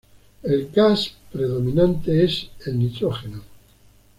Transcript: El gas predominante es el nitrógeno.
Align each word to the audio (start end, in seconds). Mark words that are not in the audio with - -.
El 0.41 0.71
gas 0.71 1.13
predominante 1.31 2.23
es 2.25 2.49
el 2.65 2.79
nitrógeno. 2.79 3.43